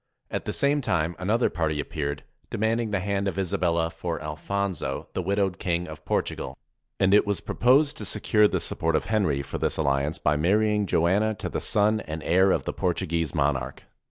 At 0.31 0.45
the 0.45 0.51
same 0.51 0.81
time 0.81 1.15
another 1.19 1.47
party 1.51 1.79
appeared, 1.79 2.23
demanding 2.49 2.89
the 2.89 3.01
hand 3.01 3.27
of 3.27 3.37
Isabella 3.37 3.91
for 3.91 4.19
Alfonso, 4.19 5.07
the 5.13 5.21
widowed 5.21 5.59
King 5.59 5.87
of 5.87 6.03
Portugal. 6.05 6.57
And 6.99 7.13
it 7.13 7.27
was 7.27 7.39
proposed 7.39 7.97
to 7.97 8.05
secure 8.05 8.47
the 8.47 8.59
support 8.59 8.95
of 8.95 9.05
Henry 9.05 9.43
for 9.43 9.59
this 9.59 9.77
alliance 9.77 10.17
by 10.17 10.37
marrying 10.37 10.87
Joanna 10.87 11.35
to 11.35 11.49
the 11.49 11.61
son 11.61 11.99
and 11.99 12.23
heir 12.23 12.49
of 12.49 12.65
the 12.65 12.73
Portuguese 12.73 13.35
monarch. 13.35 13.83